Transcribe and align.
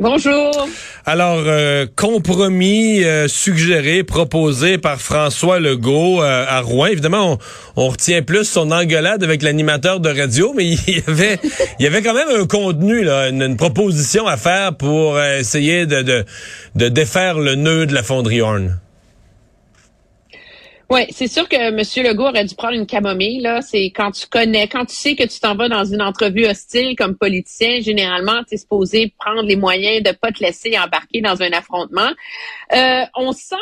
Bonjour. 0.00 0.68
Alors, 1.06 1.42
euh, 1.44 1.84
compromis 1.96 3.02
euh, 3.02 3.26
suggéré, 3.26 4.04
proposé 4.04 4.78
par 4.78 5.00
François 5.00 5.58
Legault 5.58 6.22
euh, 6.22 6.44
à 6.46 6.60
Rouen. 6.60 6.86
Évidemment, 6.86 7.32
on, 7.74 7.84
on, 7.84 7.88
retient 7.88 8.22
plus 8.22 8.44
son 8.44 8.70
engueulade 8.70 9.24
avec 9.24 9.42
l'animateur 9.42 9.98
de 9.98 10.08
radio, 10.08 10.52
mais 10.56 10.66
il 10.66 10.98
y 10.98 11.02
avait, 11.08 11.40
il 11.80 11.82
y 11.82 11.86
avait 11.88 12.02
quand 12.02 12.14
même 12.14 12.28
un 12.28 12.46
contenu, 12.46 13.02
là, 13.02 13.28
une, 13.28 13.56
proposition 13.56 14.28
à 14.28 14.36
faire 14.36 14.76
pour 14.76 15.20
essayer 15.20 15.84
de, 15.84 16.02
de, 16.02 16.24
de 16.76 16.88
défaire 16.88 17.40
le 17.40 17.56
nœud 17.56 17.86
de 17.86 17.92
la 17.92 18.04
fonderie 18.04 18.40
Horn. 18.40 18.78
Oui, 20.90 21.02
c'est 21.10 21.28
sûr 21.28 21.46
que 21.46 21.54
M. 21.54 22.06
Legault 22.06 22.28
aurait 22.28 22.46
dû 22.46 22.54
prendre 22.54 22.72
une 22.72 22.86
camomille. 22.86 23.42
Là, 23.42 23.60
c'est 23.60 23.84
quand 23.94 24.10
tu 24.10 24.26
connais, 24.26 24.68
quand 24.68 24.86
tu 24.86 24.94
sais 24.94 25.14
que 25.14 25.24
tu 25.24 25.38
t'en 25.38 25.54
vas 25.54 25.68
dans 25.68 25.84
une 25.84 26.00
entrevue 26.00 26.46
hostile 26.46 26.96
comme 26.96 27.14
politicien, 27.14 27.80
généralement, 27.80 28.42
tu 28.48 28.54
es 28.54 28.56
supposé 28.56 29.12
prendre 29.18 29.42
les 29.42 29.56
moyens 29.56 30.02
de 30.02 30.12
pas 30.12 30.32
te 30.32 30.42
laisser 30.42 30.78
embarquer 30.78 31.20
dans 31.20 31.42
un 31.42 31.52
affrontement. 31.52 32.08
Euh, 32.72 33.04
on 33.14 33.32
sent, 33.32 33.56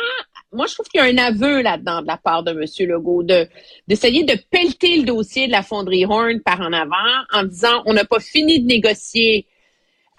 moi, 0.53 0.67
je 0.69 0.75
trouve 0.75 0.87
qu'il 0.87 1.01
y 1.01 1.03
a 1.03 1.07
un 1.07 1.17
aveu 1.17 1.61
là-dedans 1.61 2.01
de 2.01 2.07
la 2.07 2.15
part 2.15 2.43
de 2.43 2.51
M. 2.51 2.63
Legault 2.87 3.23
de 3.23 3.45
d'essayer 3.89 4.23
de 4.23 4.39
pelleter 4.49 4.95
le 4.95 5.03
dossier 5.03 5.47
de 5.47 5.51
la 5.51 5.63
fonderie 5.63 6.05
Horn 6.05 6.39
par 6.39 6.61
en 6.61 6.71
avant 6.71 6.95
en 7.33 7.43
disant 7.43 7.83
on 7.85 7.93
n'a 7.93 8.05
pas 8.05 8.21
fini 8.21 8.61
de 8.61 8.67
négocier 8.67 9.47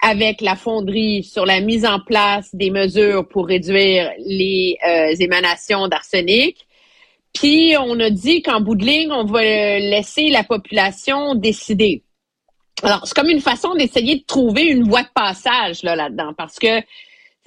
avec 0.01 0.41
la 0.41 0.55
fonderie 0.55 1.23
sur 1.23 1.47
la 1.47 1.59
mise 1.59 1.85
en 1.85 1.99
place 1.99 2.53
des 2.53 2.69
mesures 2.69 3.27
pour 3.27 3.47
réduire 3.47 4.11
les 4.19 4.77
euh, 4.87 5.15
émanations 5.19 5.87
d'arsenic. 5.87 6.67
Puis 7.33 7.75
on 7.79 7.99
a 7.99 8.09
dit 8.09 8.41
qu'en 8.41 8.61
bout 8.61 8.75
de 8.75 8.85
ligne, 8.85 9.11
on 9.11 9.25
va 9.25 9.41
laisser 9.41 10.29
la 10.29 10.43
population 10.43 11.35
décider. 11.35 12.03
Alors, 12.83 13.01
c'est 13.05 13.13
comme 13.13 13.29
une 13.29 13.41
façon 13.41 13.75
d'essayer 13.75 14.17
de 14.17 14.23
trouver 14.25 14.63
une 14.63 14.83
voie 14.83 15.03
de 15.03 15.09
passage 15.13 15.83
là, 15.83 15.95
là-dedans, 15.95 16.33
parce 16.37 16.57
que 16.59 16.81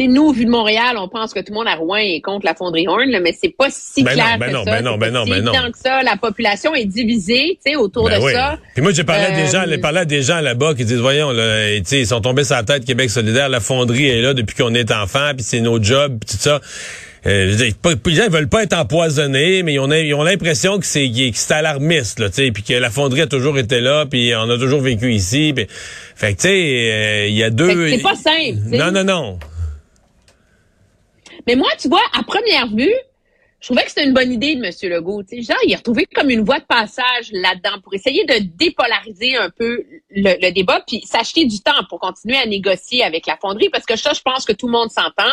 nous, 0.09 0.33
vu 0.33 0.45
de 0.45 0.51
Montréal, 0.51 0.97
on 0.99 1.09
pense 1.09 1.33
que 1.33 1.41
tout 1.41 1.53
le 1.53 1.55
monde 1.55 1.69
à 1.69 1.75
Rouen 1.75 1.97
est 1.97 2.21
contre 2.21 2.47
la 2.47 2.55
fonderie 2.55 2.89
Horn, 2.89 3.09
là, 3.11 3.21
mais 3.21 3.33
c'est 3.33 3.55
pas 3.57 3.69
si 3.71 4.03
ben 4.03 4.13
clair 4.13 4.33
non, 4.33 4.39
ben 4.39 4.47
que 4.47 4.53
non, 4.53 4.65
ça. 4.65 4.71
Ben 4.71 4.85
non, 4.85 4.97
ben 4.97 5.13
non, 5.13 5.25
ben 5.25 5.45
non. 5.45 5.71
que 5.71 5.79
ça. 5.79 6.03
La 6.03 6.17
population 6.17 6.75
est 6.75 6.85
divisée, 6.87 7.59
tu 7.65 7.73
sais, 7.73 7.77
autour 7.77 8.09
ben 8.09 8.19
de 8.19 8.25
oui. 8.25 8.33
ça. 8.33 8.59
Puis 8.75 8.83
moi, 8.83 8.93
j'ai 8.93 9.05
parlé 9.05 9.25
à 9.25 9.31
des 9.31 9.47
gens, 9.47 9.63
Euh, 9.63 9.67
j'ai 9.69 9.79
parlé 9.79 10.01
à 10.01 10.05
des 10.05 10.23
gens 10.23 10.41
là-bas 10.41 10.75
qui 10.75 10.85
disent, 10.85 10.99
voyons, 10.99 11.31
là, 11.31 11.77
tu 11.79 11.85
sais, 11.85 12.01
ils 12.01 12.07
sont 12.07 12.21
tombés 12.21 12.45
sur 12.45 12.57
la 12.57 12.63
tête 12.63 12.85
Québec 12.85 13.11
solidaire, 13.11 13.49
la 13.49 13.61
fonderie 13.61 14.09
est 14.09 14.23
là 14.23 14.35
depuis 14.35 14.57
qu'on 14.57 14.75
est 14.75 14.91
enfant, 14.91 15.33
puis 15.37 15.45
c'est 15.45 15.61
nos 15.61 15.83
jobs, 15.83 16.19
puis 16.19 16.37
tout 16.37 16.43
ça. 16.43 16.61
Euh, 17.25 17.56
les 18.06 18.15
gens 18.15 18.28
veulent 18.28 18.48
pas 18.48 18.65
être 18.65 18.73
empoisonnés, 18.73 19.62
mais 19.62 19.75
ils 19.75 19.78
ont, 19.78 19.91
ils 19.92 20.12
ont 20.15 20.25
l'impression 20.25 20.81
que 20.81 20.87
c'est 20.87 21.09
que 21.09 21.31
c'est 21.34 21.55
alarmiste, 21.55 22.19
là, 22.19 22.29
tu 22.29 22.37
sais, 22.37 22.51
puis 22.51 22.64
que 22.64 22.73
la 22.73 22.91
fonderie 22.91 23.20
a 23.20 23.27
toujours 23.29 23.59
été 23.59 23.81
là, 23.81 24.06
puis 24.06 24.33
on 24.34 24.51
a 24.51 24.59
toujours 24.59 24.81
vécu 24.81 25.12
ici. 25.12 25.53
Puis, 25.55 25.67
fait 26.17 26.34
que 26.34 26.41
tu 26.41 26.48
sais, 26.48 26.92
euh, 26.92 27.27
il 27.29 27.34
y 27.34 27.45
a 27.45 27.51
deux. 27.51 27.91
C'est 27.91 28.03
pas 28.03 28.17
simple. 28.17 28.59
Non, 28.67 28.91
non, 28.91 29.05
non. 29.05 29.39
Mais 31.47 31.55
moi, 31.55 31.69
tu 31.81 31.89
vois, 31.89 32.03
à 32.12 32.25
première 32.25 32.67
vue, 32.69 32.95
je 33.61 33.69
trouvais 33.69 33.84
que 33.84 33.91
c'était 33.91 34.05
une 34.05 34.14
bonne 34.14 34.33
idée 34.33 34.57
de 34.57 34.64
M. 34.64 34.73
Legault. 34.91 35.23
Tu 35.23 35.36
sais, 35.36 35.53
genre, 35.53 35.62
il 35.64 35.73
a 35.75 35.77
retrouvé 35.77 36.07
comme 36.12 36.31
une 36.31 36.42
voie 36.45 36.59
de 36.59 36.64
passage 36.64 37.31
là-dedans 37.31 37.81
pour 37.84 37.95
essayer 37.95 38.25
de 38.25 38.34
dépolariser 38.57 39.36
un 39.36 39.51
peu 39.51 39.84
le, 40.11 40.34
le 40.42 40.53
débat, 40.53 40.83
puis 40.84 41.03
s'acheter 41.05 41.45
du 41.45 41.61
temps 41.61 41.84
pour 41.89 42.01
continuer 42.01 42.36
à 42.36 42.47
négocier 42.47 43.05
avec 43.05 43.29
la 43.29 43.36
fonderie, 43.36 43.69
parce 43.70 43.86
que 43.86 43.95
ça, 43.95 44.12
je 44.12 44.23
pense 44.23 44.45
que 44.45 44.53
tout 44.53 44.67
le 44.67 44.73
monde 44.73 44.91
s'entend 44.91 45.33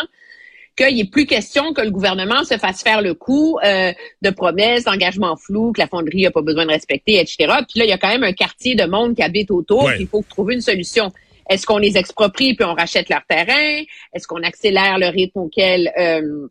qu'il 0.76 0.96
n'est 0.96 1.04
plus 1.04 1.26
question 1.26 1.72
que 1.72 1.80
le 1.82 1.90
gouvernement 1.90 2.44
se 2.44 2.56
fasse 2.56 2.82
faire 2.82 3.02
le 3.02 3.14
coup 3.14 3.58
euh, 3.64 3.92
de 4.22 4.30
promesses, 4.30 4.84
d'engagements 4.84 5.36
flous, 5.36 5.72
que 5.72 5.80
la 5.80 5.86
fonderie 5.86 6.22
n'a 6.22 6.30
pas 6.30 6.42
besoin 6.42 6.64
de 6.66 6.70
respecter, 6.70 7.20
etc. 7.20 7.36
Puis 7.68 7.78
là, 7.80 7.84
il 7.84 7.88
y 7.88 7.92
a 7.92 7.98
quand 7.98 8.08
même 8.08 8.24
un 8.24 8.32
quartier 8.32 8.74
de 8.74 8.84
monde 8.84 9.14
qui 9.14 9.22
habite 9.22 9.50
autour, 9.50 9.84
Ouais. 9.84 9.94
puis 9.94 10.02
il 10.04 10.08
faut 10.08 10.24
trouver 10.28 10.54
une 10.54 10.60
solution. 10.60 11.10
Est-ce 11.48 11.66
qu'on 11.66 11.78
les 11.78 11.96
exproprie 11.98 12.54
puis 12.54 12.64
on 12.64 12.74
rachète 12.74 13.08
leur 13.08 13.22
terrain? 13.28 13.82
Est-ce 14.14 14.26
qu'on 14.26 14.42
accélère 14.42 14.98
le 14.98 15.08
rythme 15.08 15.40
auquel 15.40 15.92
euh, 15.98 16.46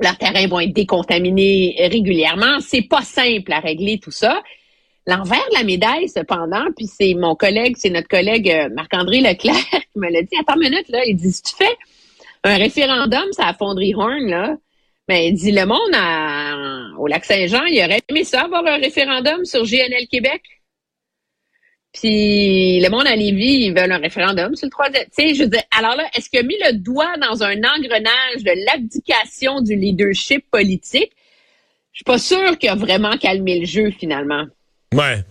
leurs 0.00 0.18
terrains 0.18 0.48
vont 0.48 0.60
être 0.60 0.72
décontaminés 0.72 1.76
régulièrement? 1.90 2.58
C'est 2.60 2.82
pas 2.82 3.02
simple 3.02 3.52
à 3.52 3.60
régler 3.60 3.98
tout 3.98 4.10
ça. 4.10 4.42
L'envers 5.06 5.44
de 5.50 5.54
la 5.58 5.64
médaille, 5.64 6.08
cependant, 6.08 6.64
puis 6.76 6.86
c'est 6.86 7.14
mon 7.14 7.34
collègue, 7.34 7.74
c'est 7.76 7.90
notre 7.90 8.08
collègue 8.08 8.48
euh, 8.50 8.68
Marc-André 8.74 9.20
Leclerc 9.20 9.54
qui 9.92 9.98
me 9.98 10.10
l'a 10.10 10.22
dit. 10.22 10.36
Attends 10.40 10.60
une 10.60 10.70
minute, 10.70 10.88
là, 10.88 11.04
il 11.06 11.16
dit, 11.16 11.32
si 11.32 11.42
tu 11.42 11.54
fais 11.56 11.76
un 12.44 12.56
référendum 12.56 13.24
sur 13.32 13.44
la 13.44 13.54
fonderie 13.54 13.94
Horn, 13.94 14.26
là, 14.28 14.56
ben, 15.08 15.16
il 15.16 15.34
dit, 15.34 15.52
le 15.52 15.66
monde 15.66 15.94
à- 15.94 16.98
au 16.98 17.06
Lac-Saint-Jean, 17.06 17.64
il 17.64 17.78
aurait 17.84 18.00
aimé 18.08 18.24
ça 18.24 18.42
avoir 18.42 18.64
un 18.66 18.78
référendum 18.78 19.44
sur 19.44 19.64
GNL 19.64 20.06
Québec. 20.08 20.42
Puis 21.92 22.80
le 22.80 22.88
monde 22.88 23.06
à 23.06 23.14
Lévis, 23.14 23.66
ils 23.66 23.74
veulent 23.74 23.92
un 23.92 23.98
référendum 23.98 24.56
sur 24.56 24.66
le 24.66 24.70
troisième. 24.70 25.04
Tu 25.16 25.28
sais, 25.28 25.34
je 25.34 25.44
alors 25.76 25.94
là, 25.94 26.04
est-ce 26.14 26.30
qu'il 26.30 26.38
a 26.38 26.42
mis 26.42 26.56
le 26.64 26.72
doigt 26.72 27.16
dans 27.18 27.42
un 27.42 27.56
engrenage 27.56 28.42
de 28.42 28.64
l'abdication 28.66 29.60
du 29.60 29.76
leadership 29.76 30.46
politique? 30.50 31.12
Je 31.92 31.98
suis 31.98 32.04
pas 32.04 32.18
sûre 32.18 32.56
qu'il 32.58 32.70
a 32.70 32.74
vraiment 32.74 33.18
calmé 33.18 33.60
le 33.60 33.66
jeu, 33.66 33.90
finalement. 33.90 34.46
Ouais. 34.94 35.22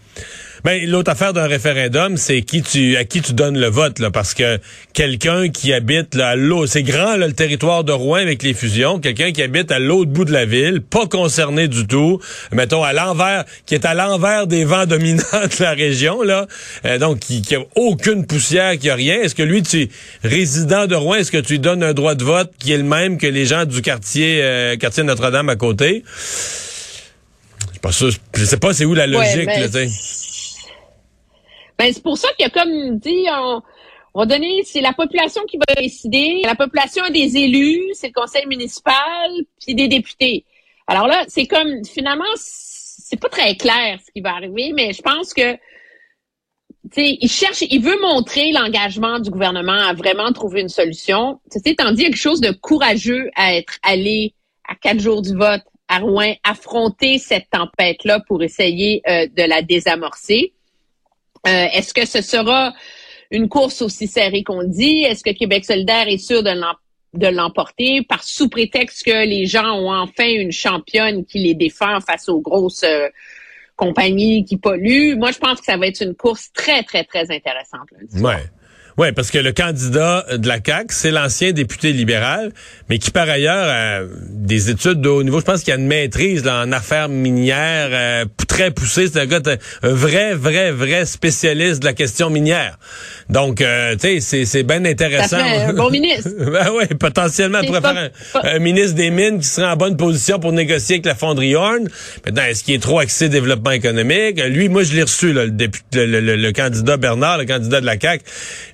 Ben, 0.63 0.87
l'autre 0.87 1.09
affaire 1.09 1.33
d'un 1.33 1.47
référendum, 1.47 2.17
c'est 2.17 2.43
qui 2.43 2.61
tu 2.61 2.95
à 2.95 3.03
qui 3.03 3.21
tu 3.21 3.33
donnes 3.33 3.57
le 3.57 3.67
vote 3.67 3.97
là, 3.97 4.11
parce 4.11 4.35
que 4.35 4.59
quelqu'un 4.93 5.49
qui 5.49 5.73
habite 5.73 6.13
là, 6.13 6.29
à 6.29 6.35
l'autre, 6.35 6.71
c'est 6.71 6.83
grand 6.83 7.15
là, 7.15 7.25
le 7.27 7.33
territoire 7.33 7.83
de 7.83 7.91
Rouen 7.91 8.17
avec 8.17 8.43
les 8.43 8.53
fusions, 8.53 8.99
quelqu'un 8.99 9.31
qui 9.31 9.41
habite 9.41 9.71
à 9.71 9.79
l'autre 9.79 10.11
bout 10.11 10.23
de 10.23 10.31
la 10.31 10.45
ville, 10.45 10.81
pas 10.81 11.07
concerné 11.07 11.67
du 11.67 11.87
tout, 11.87 12.19
mettons 12.51 12.83
à 12.83 12.93
l'envers, 12.93 13.45
qui 13.65 13.73
est 13.73 13.85
à 13.85 13.95
l'envers 13.95 14.45
des 14.45 14.63
vents 14.63 14.85
dominants 14.85 15.23
de 15.31 15.63
la 15.63 15.71
région 15.71 16.21
là, 16.21 16.45
euh, 16.85 16.99
donc 16.99 17.17
qui, 17.19 17.41
qui 17.41 17.55
a 17.55 17.61
aucune 17.75 18.27
poussière, 18.27 18.77
qui 18.77 18.91
a 18.91 18.95
rien. 18.95 19.19
Est-ce 19.19 19.33
que 19.33 19.43
lui, 19.43 19.63
tu 19.63 19.89
résident 20.23 20.85
de 20.85 20.93
Rouen, 20.93 21.15
est-ce 21.15 21.31
que 21.31 21.39
tu 21.39 21.53
lui 21.53 21.59
donnes 21.59 21.81
un 21.81 21.93
droit 21.93 22.13
de 22.13 22.23
vote 22.23 22.51
qui 22.59 22.71
est 22.71 22.77
le 22.77 22.83
même 22.83 23.17
que 23.17 23.25
les 23.25 23.45
gens 23.45 23.65
du 23.65 23.81
quartier 23.81 24.41
euh, 24.43 24.75
quartier 24.77 25.01
Notre-Dame 25.01 25.49
à 25.49 25.55
côté? 25.55 26.03
Je 27.83 28.45
sais 28.45 28.57
pas 28.57 28.73
c'est 28.73 28.85
où 28.85 28.93
la 28.93 29.07
logique 29.07 29.47
ben, 29.47 29.61
là, 29.61 29.67
tu 29.67 29.73
sais. 29.73 29.89
Ben, 31.81 31.91
c'est 31.91 32.03
pour 32.03 32.15
ça 32.15 32.27
qu'il 32.37 32.45
a 32.45 32.51
comme 32.51 32.99
dit, 32.99 33.25
on, 33.31 33.59
on 34.13 34.19
va 34.19 34.25
donner, 34.27 34.61
c'est 34.65 34.81
la 34.81 34.93
population 34.93 35.41
qui 35.45 35.57
va 35.57 35.81
décider. 35.81 36.43
La 36.45 36.53
population 36.53 37.03
a 37.03 37.09
des 37.09 37.37
élus, 37.37 37.89
c'est 37.93 38.09
le 38.09 38.13
conseil 38.13 38.45
municipal, 38.45 39.31
puis 39.59 39.73
des 39.73 39.87
députés. 39.87 40.45
Alors 40.85 41.07
là, 41.07 41.23
c'est 41.27 41.47
comme, 41.47 41.83
finalement, 41.83 42.23
c'est 42.35 43.19
pas 43.19 43.29
très 43.29 43.55
clair 43.55 43.97
ce 44.05 44.11
qui 44.11 44.21
va 44.21 44.35
arriver, 44.35 44.73
mais 44.75 44.93
je 44.93 45.01
pense 45.01 45.33
que, 45.33 45.53
tu 45.53 45.59
sais, 46.91 47.17
il 47.19 47.29
cherche, 47.31 47.63
il 47.63 47.81
veut 47.81 47.99
montrer 47.99 48.51
l'engagement 48.51 49.17
du 49.17 49.31
gouvernement 49.31 49.71
à 49.71 49.93
vraiment 49.93 50.31
trouver 50.33 50.61
une 50.61 50.69
solution. 50.69 51.39
Y 51.55 51.71
a 51.71 51.95
quelque 51.95 52.15
chose 52.15 52.41
de 52.41 52.51
courageux 52.51 53.31
à 53.35 53.55
être 53.55 53.79
allé 53.81 54.35
à 54.69 54.75
quatre 54.75 54.99
jours 54.99 55.23
du 55.23 55.35
vote 55.35 55.63
à 55.87 55.97
Rouen, 55.97 56.35
affronter 56.43 57.17
cette 57.17 57.49
tempête-là 57.49 58.19
pour 58.27 58.43
essayer 58.43 59.01
euh, 59.07 59.25
de 59.35 59.41
la 59.41 59.63
désamorcer. 59.63 60.53
Euh, 61.47 61.65
Est-ce 61.73 61.93
que 61.93 62.05
ce 62.05 62.21
sera 62.21 62.73
une 63.31 63.47
course 63.49 63.81
aussi 63.81 64.07
serrée 64.07 64.43
qu'on 64.43 64.63
dit? 64.63 65.03
Est-ce 65.03 65.23
que 65.23 65.31
Québec 65.31 65.65
solidaire 65.65 66.07
est 66.07 66.17
sûr 66.17 66.43
de 66.43 66.49
l'em- 66.49 66.75
de 67.13 67.27
l'emporter 67.27 68.03
par 68.07 68.23
sous 68.23 68.47
prétexte 68.49 69.03
que 69.05 69.25
les 69.25 69.45
gens 69.45 69.73
ont 69.79 69.91
enfin 69.93 70.27
une 70.29 70.51
championne 70.51 71.25
qui 71.25 71.39
les 71.39 71.53
défend 71.55 71.99
face 72.01 72.29
aux 72.29 72.39
grosses 72.39 72.83
euh, 72.83 73.07
compagnies 73.75 74.45
qui 74.45 74.57
polluent? 74.57 75.15
Moi, 75.17 75.31
je 75.31 75.37
pense 75.39 75.59
que 75.59 75.65
ça 75.65 75.77
va 75.77 75.87
être 75.87 76.01
une 76.01 76.15
course 76.15 76.51
très, 76.53 76.83
très, 76.83 77.03
très 77.03 77.31
intéressante. 77.31 77.89
Ouais, 78.97 79.11
parce 79.11 79.31
que 79.31 79.37
le 79.37 79.51
candidat 79.53 80.25
de 80.37 80.47
la 80.47 80.59
CAQ, 80.63 80.87
c'est 80.89 81.11
l'ancien 81.11 81.51
député 81.53 81.93
libéral, 81.93 82.51
mais 82.89 82.97
qui 82.97 83.09
par 83.11 83.29
ailleurs 83.29 83.67
a 83.69 84.01
des 84.29 84.69
études 84.69 85.01
de 85.01 85.09
haut 85.09 85.23
niveau. 85.23 85.39
Je 85.39 85.45
pense 85.45 85.61
qu'il 85.63 85.69
y 85.69 85.77
a 85.77 85.79
une 85.79 85.87
maîtrise 85.87 86.43
là, 86.43 86.63
en 86.65 86.71
affaires 86.71 87.07
minières 87.09 87.89
euh, 87.91 88.25
très 88.47 88.71
poussée. 88.71 89.07
C'est 89.11 89.19
un 89.19 89.25
gars, 89.25 89.39
un 89.83 89.93
vrai, 89.93 90.33
vrai, 90.35 90.71
vrai 90.71 91.05
spécialiste 91.05 91.81
de 91.81 91.85
la 91.85 91.93
question 91.93 92.29
minière. 92.29 92.77
Donc, 93.29 93.61
euh, 93.61 93.93
tu 93.93 93.99
sais, 94.01 94.19
c'est, 94.19 94.45
c'est 94.45 94.63
bien 94.63 94.83
intéressant. 94.85 95.37
Ça 95.37 95.43
fait 95.45 95.61
un 95.63 95.73
bon 95.73 95.89
ministre. 95.91 96.29
ben 96.37 96.69
oui, 96.75 96.85
potentiellement, 96.99 97.61
pourrait 97.63 97.81
pas- 97.81 97.93
faire 97.93 98.09
pas- 98.33 98.41
un, 98.55 98.59
ministre 98.59 98.95
des 98.95 99.09
Mines 99.09 99.39
qui 99.39 99.47
serait 99.47 99.67
en 99.67 99.77
bonne 99.77 99.95
position 99.97 100.39
pour 100.39 100.51
négocier 100.51 100.95
avec 100.95 101.05
la 101.05 101.15
fonderie 101.15 101.55
Horn. 101.55 101.87
Maintenant, 102.25 102.43
est-ce 102.43 102.63
qu'il 102.63 102.75
est 102.75 102.79
trop 102.81 102.99
axé 102.99 103.29
développement 103.29 103.71
économique? 103.71 104.41
Lui, 104.49 104.67
moi, 104.69 104.83
je 104.83 104.93
l'ai 104.95 105.03
reçu, 105.03 105.31
là, 105.33 105.45
le, 105.45 105.51
député, 105.51 106.05
le, 106.05 106.19
le- 106.19 106.35
le 106.35 106.51
candidat 106.51 106.97
Bernard, 106.97 107.37
le 107.37 107.45
candidat 107.45 107.79
de 107.81 107.85
la 107.85 107.99
CAQ. 107.99 108.23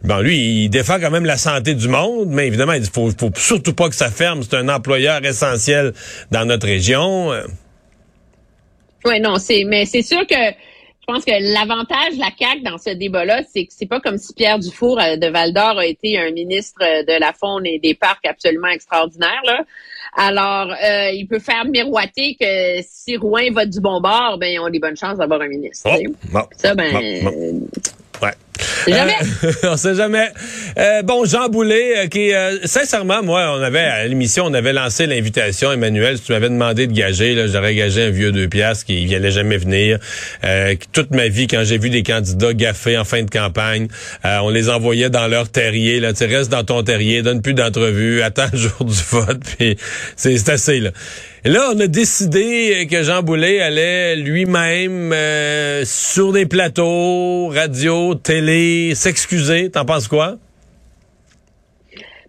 Bon, 0.07 0.19
lui, 0.19 0.63
il 0.63 0.69
défend 0.69 1.01
quand 1.01 1.12
même 1.12 1.25
la 1.25 1.36
santé 1.36 1.74
du 1.75 1.89
monde, 1.89 2.30
mais 2.30 2.48
évidemment, 2.48 2.71
il 2.71 2.86
faut, 2.86 3.09
faut 3.12 3.31
surtout 3.36 3.74
pas 3.74 3.89
que 3.89 3.95
ça 3.95 4.09
ferme. 4.09 4.42
C'est 4.42 4.56
un 4.56 4.69
employeur 4.69 5.24
essentiel 5.25 5.92
dans 6.31 6.45
notre 6.45 6.65
région. 6.65 7.33
Euh, 7.33 7.44
Oui, 9.04 9.19
non, 9.19 9.38
c'est 9.38 9.65
mais 9.65 9.86
c'est 9.86 10.04
sûr 10.04 10.25
que 10.25 10.36
Je 10.36 11.13
pense 11.13 11.25
que 11.25 11.31
l'avantage 11.54 12.15
de 12.15 12.19
la 12.19 12.31
CAQ 12.38 12.62
dans 12.63 12.77
ce 12.77 12.89
débat-là, 12.89 13.42
c'est 13.54 13.65
que 13.65 13.74
c'est 13.77 13.86
pas 13.86 14.00
comme 14.00 14.18
si 14.18 14.33
Pierre 14.33 14.59
Dufour 14.59 15.00
euh, 15.00 15.18
de 15.18 15.27
Val-d'Or 15.27 15.77
a 15.77 15.86
été 15.86 16.18
un 16.18 16.31
ministre 16.31 16.80
de 16.80 17.19
la 17.19 17.33
faune 17.33 17.65
et 17.65 17.80
des 17.80 17.94
parcs 17.94 18.25
absolument 18.25 18.68
extraordinaire. 18.68 19.42
Là. 19.45 19.63
Alors, 20.18 20.71
euh, 20.71 21.12
il 21.12 21.27
peut 21.27 21.39
faire 21.39 21.65
miroiter 21.65 22.36
que 22.39 22.81
si 22.81 23.18
Rouen 23.18 23.51
vote 23.51 23.69
du 23.69 23.80
bon 23.80 24.01
bord, 24.01 24.38
ben, 24.39 24.48
ils 24.48 24.59
ont 24.59 24.69
des 24.69 24.80
bonnes 24.80 24.98
chances 24.98 25.18
d'avoir 25.18 25.42
un 25.42 25.48
ministre. 25.48 25.89
Oh, 25.89 25.98
bon, 26.31 26.44
Ça, 26.57 26.75
ben, 26.75 26.92
bon, 27.24 27.31
bon. 27.54 27.68
Jamais. 28.87 29.15
Euh, 29.43 29.51
on 29.63 29.77
sait 29.77 29.95
jamais. 29.95 30.29
Euh, 30.77 31.01
bon, 31.01 31.25
Jean 31.25 31.49
Boulet, 31.49 31.97
euh, 31.97 32.07
qui, 32.07 32.33
euh, 32.33 32.57
sincèrement, 32.65 33.23
moi, 33.23 33.55
on 33.57 33.61
avait 33.61 33.79
à 33.79 34.05
l'émission, 34.07 34.45
on 34.45 34.53
avait 34.53 34.73
lancé 34.73 35.05
l'invitation, 35.07 35.71
Emmanuel, 35.71 36.17
si 36.17 36.23
tu 36.23 36.31
m'avais 36.31 36.49
demandé 36.49 36.87
de 36.87 36.93
gager, 36.93 37.35
là, 37.35 37.47
j'aurais 37.47 37.75
gagé 37.75 38.03
un 38.03 38.09
vieux 38.09 38.31
deux 38.31 38.47
piastres 38.47 38.85
qui 38.85 39.03
il 39.03 39.15
allait 39.15 39.31
jamais 39.31 39.57
venir. 39.57 39.99
Toute 40.91 41.11
ma 41.11 41.27
vie, 41.27 41.47
quand 41.47 41.63
j'ai 41.63 41.77
vu 41.77 41.89
des 41.89 42.03
candidats 42.03 42.53
gaffés 42.53 42.97
en 42.97 43.05
fin 43.05 43.23
de 43.23 43.29
campagne, 43.29 43.87
on 44.23 44.49
les 44.49 44.69
envoyait 44.69 45.09
dans 45.09 45.27
leur 45.27 45.49
terrier. 45.49 45.99
Là, 45.99 46.13
tu 46.13 46.25
restes 46.25 46.51
dans 46.51 46.63
ton 46.63 46.83
terrier, 46.83 47.21
donne 47.21 47.41
plus 47.41 47.53
d'entrevue, 47.53 48.21
attends 48.27 48.47
le 48.51 48.57
jour 48.57 48.85
du 48.85 48.95
vote, 49.09 49.41
puis 49.57 49.77
c'est 50.15 50.49
assez 50.49 50.79
là. 50.79 50.91
Et 51.47 51.49
là, 51.49 51.71
on 51.73 51.79
a 51.79 51.88
décidé 51.88 52.85
que 52.91 53.03
Jean 53.03 53.23
Boulet 53.23 53.61
allait 53.61 54.17
lui-même 54.17 55.13
euh, 55.13 55.85
sur 55.85 56.33
des 56.33 56.45
plateaux, 56.45 57.47
radio, 57.47 58.15
télé, 58.15 58.94
s'excuser. 58.95 59.71
T'en 59.71 59.85
penses 59.85 60.09
quoi? 60.09 60.35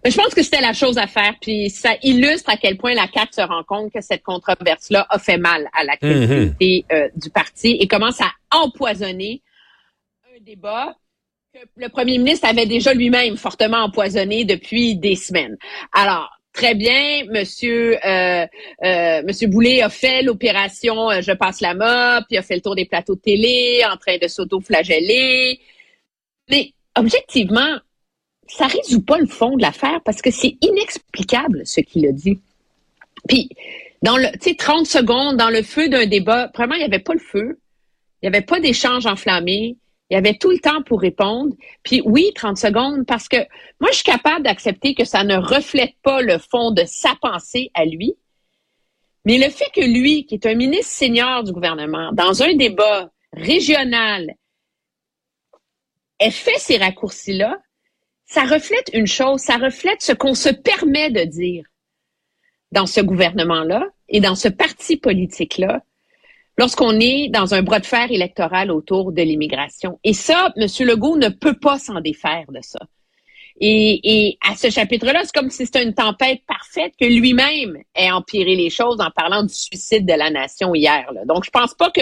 Mais 0.05 0.11
je 0.11 0.15
pense 0.15 0.33
que 0.33 0.41
c'était 0.41 0.61
la 0.61 0.71
chose 0.71 0.97
à 0.97 1.05
faire, 1.05 1.33
puis 1.41 1.69
ça 1.69 1.95
illustre 2.01 2.49
à 2.49 2.55
quel 2.55 2.77
point 2.77 2.93
la 2.93 3.07
CAQ 3.13 3.33
se 3.33 3.41
rend 3.41 3.65
compte 3.65 3.91
que 3.91 3.99
cette 3.99 4.23
controverse-là 4.23 5.05
a 5.09 5.19
fait 5.19 5.37
mal 5.37 5.67
à 5.73 5.83
la 5.83 5.97
crédibilité 5.97 6.85
euh, 6.93 7.09
du 7.17 7.29
parti 7.29 7.71
et 7.71 7.89
commence 7.89 8.21
à 8.21 8.31
empoisonner 8.55 9.41
un 10.33 10.41
débat 10.45 10.95
que 11.53 11.59
le 11.75 11.89
premier 11.89 12.19
ministre 12.19 12.47
avait 12.47 12.67
déjà 12.67 12.93
lui-même 12.93 13.35
fortement 13.35 13.79
empoisonné 13.79 14.45
depuis 14.45 14.95
des 14.95 15.17
semaines. 15.17 15.57
Alors, 15.91 16.38
très 16.53 16.75
bien, 16.75 17.23
Monsieur 17.29 17.97
euh, 18.05 18.45
euh, 18.83 19.21
Monsieur 19.23 19.47
Boulay 19.47 19.81
a 19.81 19.89
fait 19.89 20.21
l'opération 20.21 21.09
euh, 21.09 21.21
Je 21.21 21.31
passe 21.31 21.61
la 21.61 21.73
mop, 21.73 22.25
puis 22.27 22.37
a 22.37 22.41
fait 22.41 22.55
le 22.55 22.61
tour 22.61 22.75
des 22.75 22.85
plateaux 22.85 23.15
de 23.15 23.21
télé, 23.21 23.81
en 23.91 23.97
train 23.97 24.17
de 24.17 24.27
s'auto-flageller. 24.27 25.59
Mais 26.49 26.73
objectivement, 26.95 27.77
ça 28.47 28.67
résout 28.67 29.03
pas 29.03 29.17
le 29.17 29.27
fond 29.27 29.55
de 29.55 29.61
l'affaire 29.61 30.01
parce 30.03 30.21
que 30.21 30.31
c'est 30.31 30.57
inexplicable 30.61 31.61
ce 31.65 31.81
qu'il 31.81 32.07
a 32.07 32.11
dit. 32.11 32.39
Puis, 33.27 33.49
dans 34.01 34.17
le, 34.17 34.31
tu 34.33 34.49
sais, 34.49 34.55
30 34.55 34.85
secondes 34.85 35.37
dans 35.37 35.49
le 35.49 35.61
feu 35.61 35.89
d'un 35.89 36.05
débat, 36.05 36.51
vraiment, 36.55 36.75
il 36.75 36.79
n'y 36.79 36.85
avait 36.85 36.99
pas 36.99 37.13
le 37.13 37.19
feu. 37.19 37.59
Il 38.21 38.29
n'y 38.29 38.35
avait 38.35 38.45
pas 38.45 38.59
d'échange 38.59 39.05
enflammé. 39.05 39.77
Il 40.09 40.15
y 40.15 40.17
avait 40.17 40.37
tout 40.37 40.49
le 40.49 40.59
temps 40.59 40.81
pour 40.81 41.01
répondre. 41.01 41.55
Puis 41.83 42.01
oui, 42.03 42.31
30 42.33 42.57
secondes, 42.57 43.05
parce 43.05 43.27
que 43.27 43.37
moi, 43.79 43.89
je 43.91 43.97
suis 43.97 44.03
capable 44.03 44.43
d'accepter 44.43 44.95
que 44.95 45.05
ça 45.05 45.23
ne 45.23 45.37
reflète 45.37 45.93
pas 46.01 46.21
le 46.21 46.39
fond 46.39 46.71
de 46.71 46.83
sa 46.85 47.15
pensée 47.21 47.69
à 47.75 47.85
lui. 47.85 48.15
Mais 49.25 49.37
le 49.37 49.49
fait 49.49 49.69
que 49.73 49.85
lui, 49.85 50.25
qui 50.25 50.35
est 50.35 50.45
un 50.47 50.55
ministre 50.55 50.91
senior 50.91 51.43
du 51.43 51.51
gouvernement, 51.51 52.11
dans 52.13 52.41
un 52.41 52.55
débat 52.55 53.11
régional, 53.33 54.33
ait 56.19 56.31
fait 56.31 56.57
ces 56.57 56.77
raccourcis-là, 56.77 57.59
ça 58.25 58.43
reflète 58.43 58.89
une 58.93 59.07
chose, 59.07 59.41
ça 59.41 59.57
reflète 59.57 60.01
ce 60.01 60.13
qu'on 60.13 60.35
se 60.35 60.49
permet 60.49 61.11
de 61.11 61.23
dire 61.23 61.65
dans 62.71 62.85
ce 62.85 63.01
gouvernement-là 63.01 63.85
et 64.07 64.19
dans 64.19 64.35
ce 64.35 64.47
parti 64.47 64.97
politique-là 64.97 65.81
lorsqu'on 66.59 66.99
est 66.99 67.29
dans 67.29 67.53
un 67.53 67.63
bras 67.63 67.79
de 67.79 67.85
fer 67.85 68.11
électoral 68.11 68.69
autour 68.69 69.13
de 69.13 69.21
l'immigration. 69.21 69.97
Et 70.03 70.13
ça, 70.13 70.53
M. 70.57 70.67
Legault 70.85 71.15
ne 71.15 71.29
peut 71.29 71.57
pas 71.57 71.79
s'en 71.79 72.01
défaire 72.01 72.47
de 72.49 72.59
ça. 72.61 72.79
Et, 73.61 74.37
à 74.45 74.57
ce 74.57 74.69
chapitre-là, 74.69 75.21
c'est 75.23 75.33
comme 75.33 75.49
si 75.51 75.65
c'était 75.65 75.83
une 75.83 75.93
tempête 75.93 76.41
parfaite 76.45 76.93
que 76.99 77.05
lui-même 77.05 77.77
ait 77.95 78.11
empiré 78.11 78.57
les 78.57 78.69
choses 78.69 78.99
en 78.99 79.09
parlant 79.09 79.43
du 79.43 79.53
suicide 79.53 80.05
de 80.05 80.13
la 80.13 80.31
nation 80.31 80.75
hier. 80.75 81.09
Donc, 81.25 81.45
je 81.45 81.49
pense 81.49 81.73
pas 81.75 81.91
que 81.91 82.01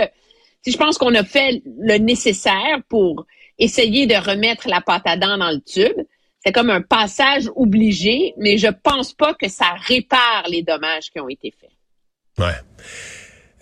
si 0.63 0.71
je 0.71 0.77
pense 0.77 0.97
qu'on 0.97 1.13
a 1.13 1.23
fait 1.23 1.61
le 1.79 1.99
nécessaire 1.99 2.81
pour 2.89 3.27
essayer 3.59 4.07
de 4.07 4.15
remettre 4.15 4.67
la 4.67 4.81
pâte 4.81 5.05
à 5.05 5.17
dents 5.17 5.37
dans 5.37 5.51
le 5.51 5.61
tube, 5.61 5.99
c'est 6.43 6.51
comme 6.51 6.71
un 6.71 6.81
passage 6.81 7.47
obligé, 7.55 8.33
mais 8.37 8.57
je 8.57 8.69
pense 8.69 9.13
pas 9.13 9.35
que 9.35 9.49
ça 9.49 9.75
répare 9.87 10.45
les 10.49 10.63
dommages 10.63 11.11
qui 11.11 11.19
ont 11.19 11.29
été 11.29 11.53
faits. 11.59 11.69
Ouais. 12.39 12.55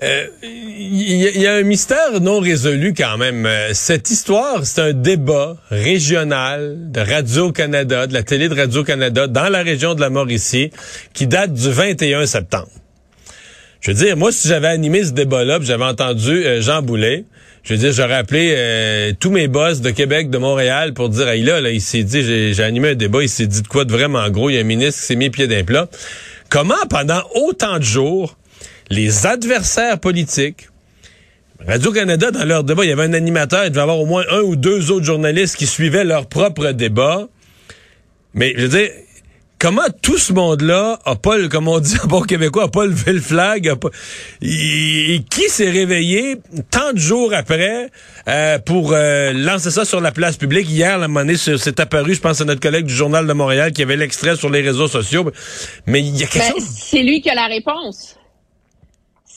Il 0.01 0.07
euh, 0.07 0.27
y, 0.43 1.39
y, 1.39 1.47
a 1.47 1.53
un 1.53 1.63
mystère 1.63 2.19
non 2.19 2.39
résolu 2.39 2.93
quand 2.93 3.17
même. 3.17 3.45
Euh, 3.45 3.69
cette 3.73 4.11
histoire, 4.11 4.65
c'est 4.65 4.81
un 4.81 4.91
débat 4.91 5.55
régional 5.69 6.91
de 6.91 6.99
Radio-Canada, 6.99 8.05
de 8.05 8.13
la 8.13 8.21
télé 8.21 8.49
de 8.49 8.55
Radio-Canada, 8.55 9.27
dans 9.27 9.47
la 9.47 9.63
région 9.63 9.95
de 9.95 10.01
la 10.01 10.09
Mauricie, 10.09 10.69
qui 11.13 11.27
date 11.27 11.53
du 11.53 11.71
21 11.71 12.25
septembre. 12.25 12.67
Je 13.79 13.91
veux 13.91 13.97
dire, 13.97 14.17
moi, 14.17 14.33
si 14.33 14.49
j'avais 14.49 14.67
animé 14.67 15.01
ce 15.05 15.11
débat-là, 15.11 15.59
j'avais 15.61 15.85
entendu 15.85 16.43
euh, 16.43 16.59
Jean 16.59 16.81
Boulet, 16.81 17.23
je 17.63 17.73
veux 17.73 17.79
dire, 17.79 17.93
j'aurais 17.93 18.15
appelé 18.15 19.13
tous 19.19 19.31
mes 19.31 19.47
boss 19.47 19.79
de 19.79 19.91
Québec, 19.91 20.29
de 20.29 20.37
Montréal, 20.37 20.93
pour 20.93 21.07
dire, 21.07 21.29
hey, 21.29 21.41
là, 21.41 21.61
là, 21.61 21.71
il 21.71 21.81
s'est 21.81 22.03
dit, 22.03 22.53
j'ai 22.53 22.63
animé 22.63 22.89
un 22.89 22.95
débat, 22.95 23.23
il 23.23 23.29
s'est 23.29 23.47
dit 23.47 23.61
de 23.63 23.67
quoi 23.67 23.85
de 23.85 23.91
vraiment 23.91 24.29
gros, 24.29 24.49
il 24.51 24.55
y 24.55 24.57
a 24.57 24.61
un 24.61 24.65
ministre 24.65 24.99
qui 24.99 25.07
s'est 25.07 25.15
mis 25.15 25.31
pied 25.31 25.47
d'un 25.47 25.63
plat. 25.63 25.87
Comment, 26.49 26.75
pendant 26.89 27.23
autant 27.33 27.79
de 27.79 27.83
jours, 27.83 28.37
les 28.89 29.25
adversaires 29.25 29.99
politiques, 29.99 30.69
Radio-Canada, 31.65 32.31
dans 32.31 32.45
leur 32.45 32.63
débat, 32.63 32.83
il 32.83 32.89
y 32.89 32.91
avait 32.91 33.03
un 33.03 33.13
animateur, 33.13 33.63
il 33.65 33.69
devait 33.69 33.79
y 33.79 33.83
avoir 33.83 33.99
au 33.99 34.05
moins 34.05 34.23
un 34.29 34.41
ou 34.41 34.55
deux 34.55 34.91
autres 34.91 35.05
journalistes 35.05 35.55
qui 35.55 35.65
suivaient 35.65 36.03
leur 36.03 36.27
propre 36.27 36.71
débat. 36.71 37.27
Mais, 38.33 38.53
je 38.55 38.63
veux 38.63 38.67
dire, 38.67 38.89
comment 39.57 39.87
tout 40.01 40.17
ce 40.17 40.33
monde-là 40.33 40.99
a 41.05 41.15
pas, 41.15 41.47
comme 41.47 41.67
on 41.67 41.79
dit 41.79 41.95
en 42.03 42.07
bon 42.07 42.21
québécois, 42.21 42.65
a 42.65 42.67
pas 42.67 42.85
levé 42.85 43.13
le 43.13 43.21
flag, 43.21 43.67
a 43.69 43.75
pas, 43.75 43.89
et, 44.41 45.21
qui 45.29 45.49
s'est 45.49 45.71
réveillé 45.71 46.35
tant 46.69 46.93
de 46.93 46.99
jours 46.99 47.33
après 47.33 47.89
euh, 48.27 48.59
pour 48.59 48.91
euh, 48.93 49.31
lancer 49.33 49.71
ça 49.71 49.85
sur 49.85 50.01
la 50.01 50.11
place 50.11 50.37
publique? 50.37 50.69
Hier, 50.69 50.99
la 50.99 51.07
monnaie 51.07 51.37
s'est 51.37 51.81
apparu, 51.81 52.13
je 52.13 52.21
pense 52.21 52.41
à 52.41 52.45
notre 52.45 52.61
collègue 52.61 52.85
du 52.85 52.93
Journal 52.93 53.25
de 53.25 53.33
Montréal 53.33 53.71
qui 53.71 53.81
avait 53.81 53.97
l'extrait 53.97 54.35
sur 54.35 54.49
les 54.49 54.61
réseaux 54.61 54.87
sociaux. 54.87 55.31
Mais 55.87 56.01
il 56.01 56.15
y 56.15 56.23
a 56.23 56.27
quelque 56.27 56.53
ben, 56.53 56.59
chose... 56.59 56.69
C'est 56.69 57.01
lui 57.01 57.21
qui 57.21 57.29
a 57.29 57.35
la 57.35 57.47
réponse 57.47 58.17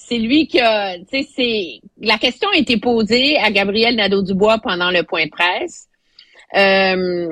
c'est 0.09 0.19
lui 0.19 0.47
qui 0.47 0.61
a, 0.61 0.97
tu 0.99 1.05
sais, 1.11 1.29
c'est 1.37 1.81
la 2.01 2.19
question 2.19 2.49
a 2.51 2.57
été 2.57 2.79
posée 2.79 3.37
à 3.37 3.51
Gabriel 3.51 3.97
Nadeau-Dubois 3.97 4.59
pendant 4.59 4.91
le 4.91 5.03
point 5.03 5.27
de 5.27 5.31
presse. 5.31 5.89
Euh, 6.57 7.29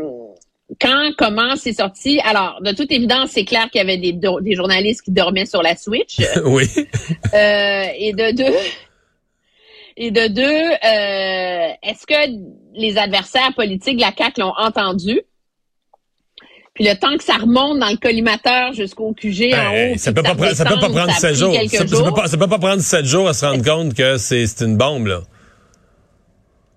quand, 0.81 1.11
comment 1.17 1.57
c'est 1.57 1.73
sorti? 1.73 2.21
Alors, 2.21 2.61
de 2.61 2.73
toute 2.73 2.93
évidence, 2.93 3.31
c'est 3.31 3.45
clair 3.45 3.71
qu'il 3.71 3.79
y 3.81 3.85
avait 3.85 3.99
des, 3.99 4.13
des 4.13 4.55
journalistes 4.55 5.03
qui 5.03 5.13
dormaient 5.13 5.47
sur 5.47 5.63
la 5.63 5.77
Switch. 5.77 6.19
oui. 6.45 6.67
Euh, 7.33 7.85
et 7.97 8.13
de 8.13 8.37
deux, 8.37 8.57
et 9.97 10.11
de 10.11 10.27
deux, 10.29 10.43
euh, 10.43 11.73
est-ce 11.83 12.07
que 12.07 12.79
les 12.79 12.99
adversaires 12.99 13.55
politiques 13.55 13.97
de 13.97 14.03
la 14.03 14.13
CAC 14.13 14.39
l'ont 14.39 14.53
entendu? 14.59 15.21
Puis 16.77 16.85
le 16.85 16.95
temps 16.95 17.17
que 17.17 17.25
ça 17.25 17.39
remonte 17.39 17.79
dans 17.79 17.89
le 17.89 17.97
collimateur 17.97 18.75
jusqu'au 18.75 19.15
QG 19.15 19.55
en 19.55 19.57
ben, 19.57 19.95
haut. 19.95 19.97
Ça 19.97 20.13
peut, 20.13 20.23
pas, 20.23 20.35
prendre, 20.35 20.53
ça 20.55 20.65
peut 20.67 20.79
pas 20.79 20.91
prendre 20.91 21.11
sept 21.13 21.35
jours. 21.35 21.55
Ça, 21.55 21.85
peut 21.87 22.13
pas, 22.15 22.29
ça 22.29 22.37
peut 22.37 22.49
pas 22.49 22.59
prendre 22.59 22.83
sept 22.83 23.07
jours 23.07 23.27
à 23.27 23.33
se 23.33 23.47
rendre 23.47 23.65
compte 23.65 23.95
que 23.95 24.19
c'est 24.19 24.45
une 24.61 24.77
bombe, 24.77 25.07
là. 25.07 25.23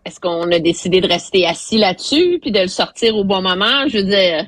Est-ce 0.06 0.22
qu'on 0.22 0.50
a 0.54 0.60
décidé 0.60 1.02
de 1.02 1.08
rester 1.08 1.46
assis 1.46 1.78
là-dessus 1.78 2.40
puis 2.42 2.54
de 2.54 2.62
le 2.62 2.70
sortir 2.70 3.18
au 3.18 3.26
bon 3.26 3.42
moment? 3.42 3.90
Je 3.90 3.98
veux 3.98 4.06
dire, 4.06 4.46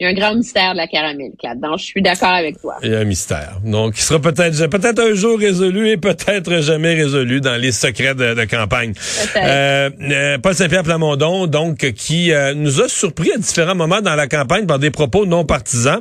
il 0.00 0.04
y 0.04 0.06
a 0.06 0.10
un 0.10 0.14
grand 0.14 0.34
mystère 0.34 0.72
de 0.72 0.78
la 0.78 0.86
caramel 0.86 1.32
là-dedans. 1.42 1.76
Je 1.76 1.84
suis 1.84 2.00
d'accord 2.00 2.30
avec 2.30 2.58
toi. 2.58 2.76
Il 2.82 2.90
y 2.90 2.94
a 2.94 3.00
un 3.00 3.04
mystère. 3.04 3.58
Donc, 3.62 3.98
il 3.98 4.00
sera 4.00 4.18
peut-être 4.18 4.66
peut-être 4.68 4.98
un 4.98 5.12
jour 5.12 5.38
résolu 5.38 5.90
et 5.90 5.98
peut-être 5.98 6.62
jamais 6.62 6.94
résolu 6.94 7.42
dans 7.42 7.60
les 7.60 7.70
secrets 7.70 8.14
de, 8.14 8.44
campagne. 8.46 8.94
Euh, 9.36 9.90
euh, 10.00 10.38
Paul 10.38 10.54
Saint-Pierre 10.54 10.84
Plamondon, 10.84 11.46
donc, 11.46 11.92
qui 11.92 12.32
euh, 12.32 12.54
nous 12.54 12.80
a 12.80 12.88
surpris 12.88 13.30
à 13.32 13.36
différents 13.36 13.74
moments 13.74 14.00
dans 14.00 14.14
la 14.14 14.26
campagne 14.26 14.64
par 14.64 14.78
des 14.78 14.90
propos 14.90 15.26
non 15.26 15.44
partisans. 15.44 16.00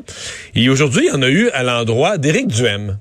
Et 0.56 0.70
aujourd'hui, 0.70 1.08
il 1.08 1.14
y 1.14 1.16
en 1.18 1.22
a 1.22 1.30
eu 1.30 1.50
à 1.50 1.64
l'endroit 1.64 2.18
d'Éric 2.18 2.48
Duhem. 2.48 2.98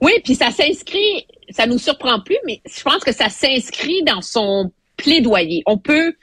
Oui, 0.00 0.12
puis 0.24 0.34
ça 0.34 0.50
s'inscrit, 0.50 1.26
ça 1.50 1.66
nous 1.66 1.78
surprend 1.78 2.20
plus, 2.20 2.38
mais 2.46 2.60
je 2.66 2.82
pense 2.82 3.04
que 3.04 3.12
ça 3.12 3.28
s'inscrit 3.28 4.02
dans 4.02 4.22
son 4.22 4.72
plaidoyer. 4.96 5.62
On 5.66 5.78
peut 5.78 6.14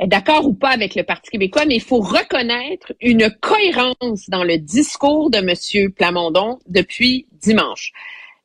d'accord 0.00 0.46
ou 0.46 0.54
pas 0.54 0.70
avec 0.70 0.94
le 0.94 1.04
Parti 1.04 1.30
québécois, 1.30 1.64
mais 1.66 1.76
il 1.76 1.82
faut 1.82 2.00
reconnaître 2.00 2.92
une 3.00 3.30
cohérence 3.40 4.28
dans 4.28 4.44
le 4.44 4.58
discours 4.58 5.30
de 5.30 5.38
M. 5.38 5.92
Plamondon 5.92 6.58
depuis 6.66 7.26
dimanche. 7.32 7.92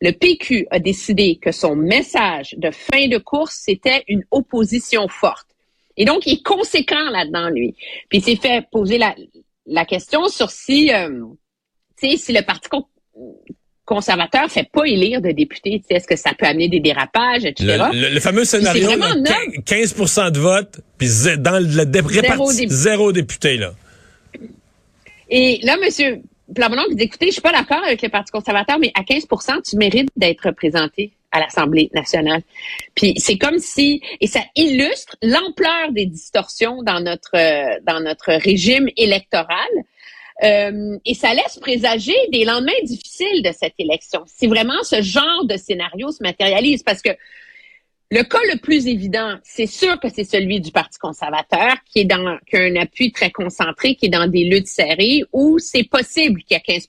Le 0.01 0.12
PQ 0.12 0.68
a 0.72 0.79
décidé 0.79 1.39
que 1.41 1.51
son 1.51 1.75
message 1.75 2.56
de 2.58 2.72
fin 2.72 3.08
de 3.08 3.18
course, 3.18 3.60
c'était 3.65 4.03
une 4.08 4.24
opposition 4.32 5.08
forte. 5.08 5.48
Et 5.98 6.06
donc, 6.06 6.25
il 6.25 6.34
est 6.34 6.44
conséquent 6.44 7.10
là-dedans, 7.10 7.50
lui. 7.50 7.75
Puis 8.08 8.20
il 8.20 8.24
s'est 8.24 8.38
fait 8.38 8.65
poser 8.72 8.98
la, 8.98 9.13
la 9.65 9.86
question 9.86 10.27
sur 10.27 10.51
si, 10.51 10.94
euh, 10.94 11.25
si 11.98 12.32
le 12.32 12.41
Parti 12.41 12.70
conservateur 13.89 14.48
fait 14.51 14.69
pas 14.72 14.86
élire 14.86 15.19
de 15.19 15.31
députés. 15.31 15.81
Est-ce 15.89 16.05
que 16.05 16.15
ça 16.15 16.31
peut 16.38 16.46
amener 16.46 16.69
des 16.69 16.79
dérapages, 16.79 17.43
etc. 17.43 17.86
Le, 17.91 18.19
fameux 18.19 18.46
scénario, 18.46 18.88
15% 18.88 20.31
de 20.31 20.39
vote, 20.39 20.79
puis 21.00 21.10
dans 21.39 21.58
le 21.60 22.08
réparti, 22.08 22.67
zéro 22.69 23.12
député. 23.12 23.58
là. 23.58 23.74
Et 25.31 25.60
là, 25.63 25.75
monsieur 25.84 26.22
Plamondon 26.53 26.84
vous 26.89 26.96
dit, 26.96 27.03
écoutez, 27.03 27.27
je 27.27 27.34
suis 27.34 27.41
pas 27.41 27.51
d'accord 27.51 27.84
avec 27.84 28.01
le 28.01 28.10
Parti 28.10 28.31
conservateur, 28.31 28.77
mais 28.79 28.91
à 28.93 29.01
15% 29.01 29.67
tu 29.67 29.75
mérites 29.77 30.10
d'être 30.15 30.46
représenté 30.46 31.12
à 31.31 31.39
l'Assemblée 31.39 31.89
nationale. 31.93 32.41
Puis 32.96 33.15
c'est 33.17 33.38
comme 33.38 33.58
si, 33.58 34.01
et 34.22 34.27
ça 34.27 34.41
illustre 34.55 35.15
l'ampleur 35.24 35.91
des 35.91 36.05
distorsions 36.05 36.84
dans 36.84 37.00
notre 37.00 37.36
euh, 37.36 37.79
dans 37.88 38.00
notre 38.00 38.34
régime 38.34 38.88
électoral. 38.98 39.69
Euh, 40.43 40.98
et 41.03 41.13
ça 41.15 41.34
laisse 41.34 41.58
présager 41.60 42.15
des 42.31 42.46
lendemains 42.46 42.72
difficiles 42.84 43.43
de 43.43 43.51
cette 43.51 43.74
élection. 43.77 44.24
Si 44.25 44.48
vraiment 44.48 44.84
ce 44.84 45.01
genre 45.01 45.46
de 45.46 45.58
scénario 45.58 46.12
se 46.12 46.24
matérialise, 46.24 46.81
parce 46.81 47.01
que 47.01 47.10
le 48.12 48.24
cas 48.24 48.39
le 48.51 48.58
plus 48.60 48.88
évident, 48.88 49.36
c'est 49.43 49.67
sûr 49.67 50.00
que 50.00 50.10
c'est 50.10 50.24
celui 50.24 50.62
du 50.62 50.72
Parti 50.72 50.98
conservateur, 50.98 51.75
qui 51.86 52.00
est 52.00 52.05
dans 52.05 52.38
qui 52.50 52.55
a 52.55 52.62
un 52.62 52.75
appui 52.77 53.12
très 53.12 53.31
concentré, 53.31 53.96
qui 53.96 54.08
est 54.08 54.10
dans 54.10 54.27
des 54.27 54.46
luttes 54.46 54.67
serrées, 54.67 55.24
où 55.34 55.60
c'est 55.60 55.84
possible 55.84 56.41
qu'il 56.43 56.55
y 56.55 56.60
ait 56.60 56.79
15 56.79 56.88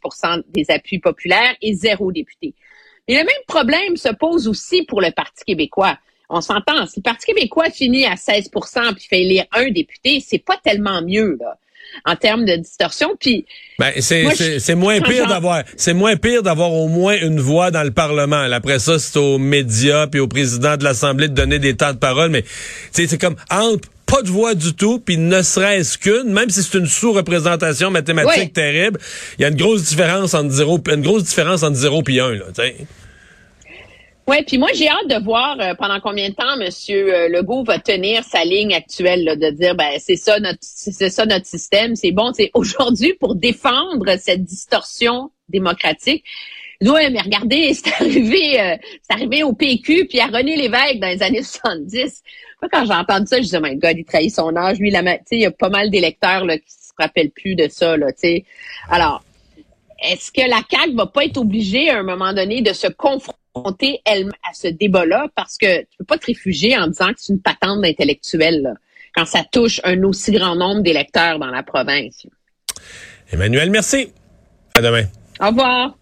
des 0.48 0.70
appuis 0.70 1.00
populaires 1.00 1.56
et 1.60 1.74
zéro 1.74 2.12
député. 2.12 2.54
Et 3.08 3.14
le 3.14 3.24
même 3.24 3.44
problème 3.48 3.96
se 3.96 4.08
pose 4.10 4.46
aussi 4.46 4.84
pour 4.84 5.00
le 5.00 5.10
Parti 5.10 5.44
québécois. 5.44 5.98
On 6.30 6.40
s'entend, 6.40 6.86
si 6.86 7.00
le 7.00 7.02
Parti 7.02 7.26
québécois 7.26 7.68
finit 7.70 8.06
à 8.06 8.16
16 8.16 8.48
puis 8.50 9.04
fait 9.08 9.22
élire 9.22 9.46
un 9.52 9.70
député, 9.70 10.20
c'est 10.20 10.38
pas 10.38 10.56
tellement 10.62 11.02
mieux, 11.02 11.36
là 11.40 11.58
en 12.04 12.16
termes 12.16 12.44
de 12.44 12.56
distorsion. 12.56 13.10
Puis 13.18 13.46
ben, 13.78 13.92
c'est 13.98 14.74
moins 14.74 15.00
pire 15.00 15.26
d'avoir 15.26 15.62
c'est 15.76 15.94
moins 15.94 16.16
pire 16.16 16.42
d'avoir 16.42 16.72
au 16.72 16.88
moins 16.88 17.16
une 17.20 17.40
voix 17.40 17.70
dans 17.70 17.82
le 17.82 17.90
Parlement. 17.90 18.42
Après 18.52 18.78
ça, 18.78 18.98
c'est 18.98 19.18
aux 19.18 19.38
médias 19.38 20.06
puis 20.06 20.20
au 20.20 20.28
président 20.28 20.76
de 20.76 20.84
l'Assemblée 20.84 21.28
de 21.28 21.34
donner 21.34 21.58
des 21.58 21.76
temps 21.76 21.92
de 21.92 21.98
parole. 21.98 22.30
Mais 22.30 22.44
c'est 22.92 23.20
comme 23.20 23.36
entre 23.50 23.88
pas 24.06 24.22
de 24.22 24.28
voix 24.28 24.54
du 24.54 24.74
tout, 24.74 24.98
puis 24.98 25.16
ne 25.16 25.40
serait-ce 25.40 25.96
qu'une, 25.96 26.32
même 26.32 26.50
si 26.50 26.64
c'est 26.64 26.76
une 26.78 26.86
sous-représentation 26.86 27.92
mathématique 27.92 28.52
terrible, 28.52 28.98
il 29.38 29.42
y 29.42 29.44
a 29.44 29.48
une 29.48 29.56
grosse 29.56 29.84
différence 29.84 30.34
entre 30.34 30.50
zéro, 30.50 30.80
une 30.90 31.02
grosse 31.02 31.24
différence 31.24 31.62
entre 31.62 31.76
zéro 31.76 32.02
puis 32.02 32.18
un. 32.18 32.32
Là, 32.32 32.46
oui, 34.30 34.44
puis 34.46 34.58
moi, 34.58 34.68
j'ai 34.72 34.88
hâte 34.88 35.08
de 35.08 35.24
voir 35.24 35.56
euh, 35.60 35.74
pendant 35.74 35.98
combien 35.98 36.28
de 36.28 36.34
temps 36.34 36.54
M. 36.60 36.68
Euh, 36.90 37.28
Legault 37.28 37.64
va 37.64 37.80
tenir 37.80 38.22
sa 38.22 38.44
ligne 38.44 38.72
actuelle 38.74 39.36
de 39.36 39.50
dire 39.50 39.74
ben 39.74 39.98
c'est 39.98 40.14
ça 40.14 40.38
notre 40.38 40.60
c'est 40.60 41.10
ça 41.10 41.26
notre 41.26 41.46
système, 41.46 41.96
c'est 41.96 42.12
bon, 42.12 42.32
c'est 42.32 42.52
aujourd'hui 42.54 43.14
pour 43.14 43.34
défendre 43.34 44.16
cette 44.18 44.44
distorsion 44.44 45.32
démocratique. 45.48 46.24
Oui, 46.80 47.10
mais 47.10 47.20
regardez, 47.20 47.74
c'est 47.74 47.92
arrivé, 47.92 48.60
euh, 48.60 48.76
c'est 49.02 49.14
arrivé 49.14 49.42
au 49.42 49.52
PQ 49.52 50.06
puis 50.06 50.20
à 50.20 50.26
René 50.26 50.54
Lévesque 50.54 51.00
dans 51.00 51.08
les 51.08 51.24
années 51.24 51.42
70. 51.42 52.22
Moi, 52.62 52.68
quand 52.70 52.86
j'entends 52.86 53.26
ça, 53.26 53.38
je 53.38 53.48
dis, 53.48 53.56
oh 53.56 53.60
my 53.60 53.74
God, 53.74 53.98
il 53.98 54.04
trahit 54.04 54.32
son 54.32 54.54
âge. 54.54 54.78
Lui, 54.78 54.92
il 54.92 55.38
y 55.40 55.46
a 55.46 55.50
pas 55.50 55.70
mal 55.70 55.90
d'électeurs 55.90 56.44
là, 56.44 56.56
qui 56.56 56.70
se 56.70 56.92
rappellent 56.96 57.32
plus 57.32 57.56
de 57.56 57.66
ça. 57.68 57.96
Là, 57.96 58.06
sais. 58.16 58.44
Alors, 58.90 59.24
est-ce 60.08 60.30
que 60.30 60.48
la 60.48 60.60
CAQ 60.70 60.94
va 60.94 61.06
pas 61.06 61.24
être 61.24 61.38
obligée 61.38 61.90
à 61.90 61.98
un 61.98 62.02
moment 62.04 62.32
donné 62.32 62.62
de 62.62 62.72
se 62.72 62.86
confronter 62.86 63.39
elle 64.04 64.30
à 64.48 64.54
ce 64.54 64.68
débat-là 64.68 65.28
parce 65.34 65.56
que 65.56 65.80
tu 65.80 65.98
peux 65.98 66.04
pas 66.04 66.18
te 66.18 66.26
réfugier 66.26 66.76
en 66.76 66.86
disant 66.88 67.08
que 67.08 67.18
c'est 67.18 67.32
une 67.32 67.40
patente 67.40 67.80
d'intellectuel 67.80 68.74
quand 69.14 69.24
ça 69.24 69.44
touche 69.50 69.80
un 69.84 70.02
aussi 70.04 70.32
grand 70.32 70.54
nombre 70.54 70.82
d'électeurs 70.82 71.38
dans 71.38 71.50
la 71.50 71.62
province. 71.62 72.26
Emmanuel, 73.32 73.70
merci. 73.70 74.12
À 74.74 74.80
demain. 74.80 75.04
Au 75.40 75.48
revoir. 75.48 75.99